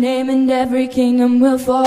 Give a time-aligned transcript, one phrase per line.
[0.00, 1.84] name and every kingdom will fall.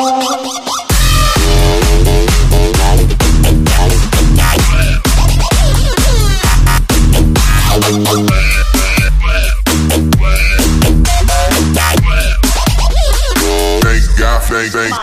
[14.53, 15.02] Thank thank.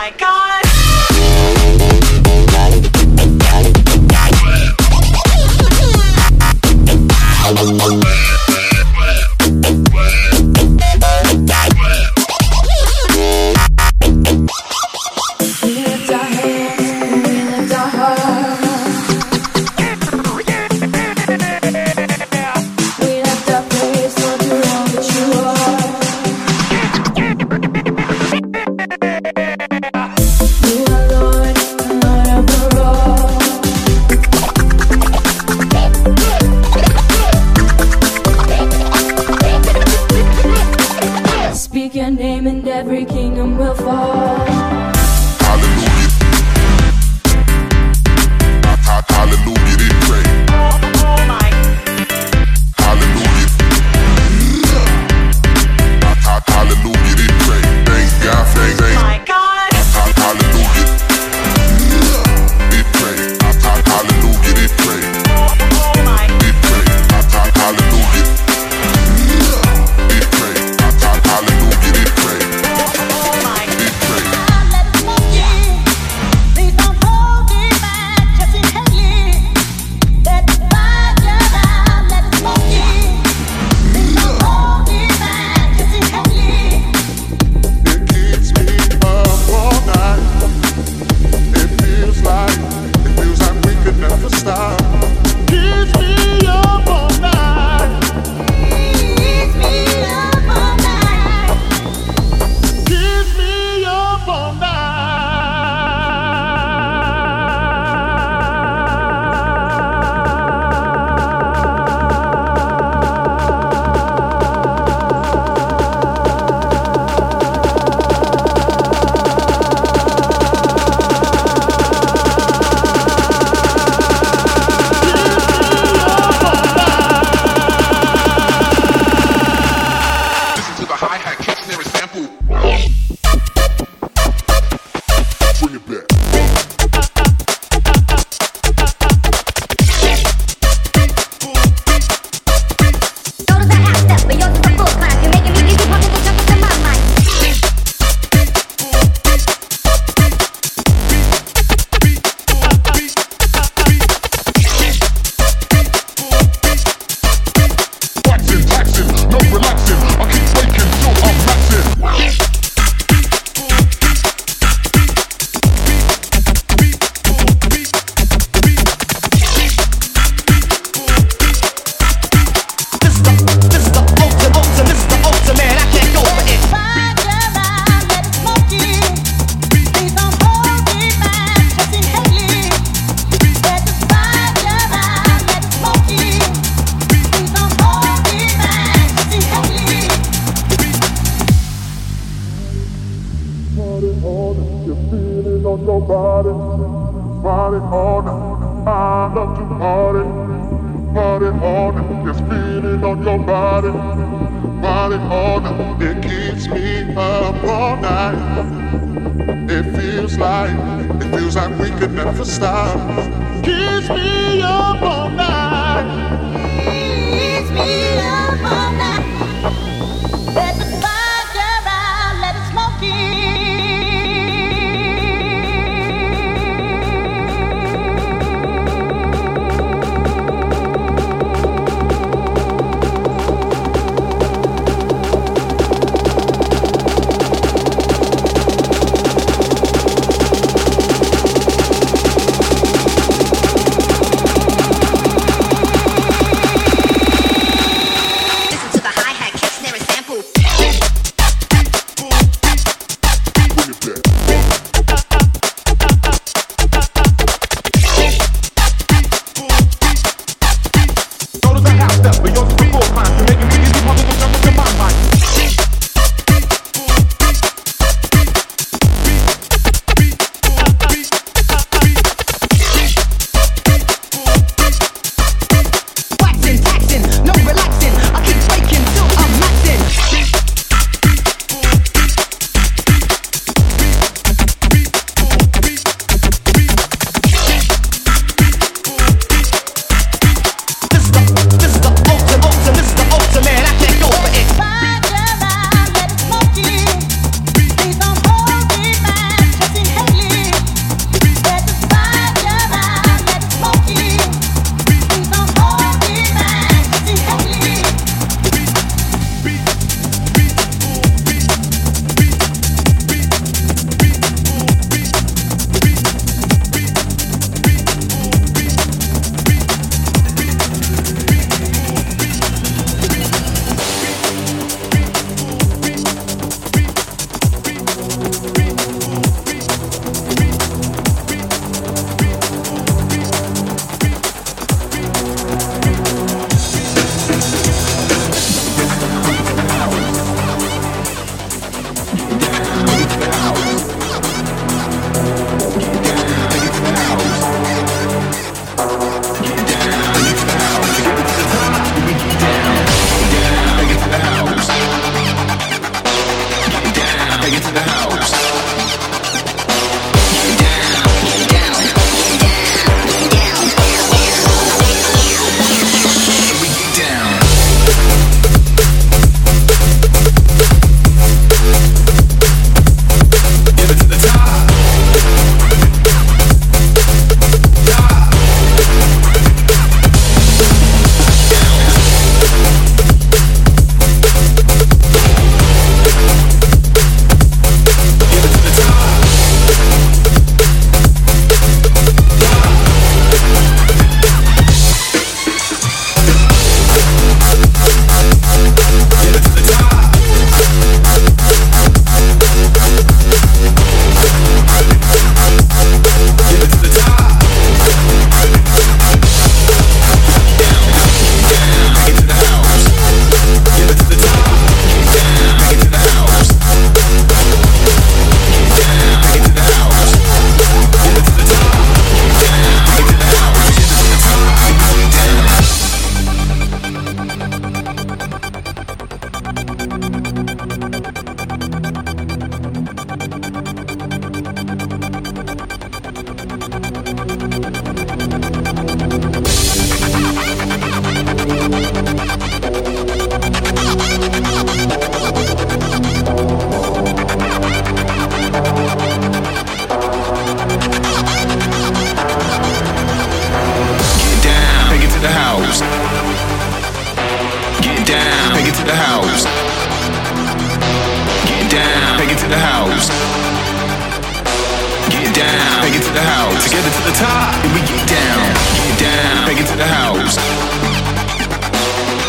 [467.01, 467.83] get it to the top.
[467.83, 468.75] Here we get down,
[469.09, 470.57] get down, take it to the house.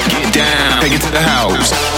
[0.10, 1.91] Get down, take it to the house.